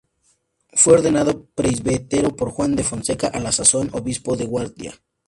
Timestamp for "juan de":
2.49-2.83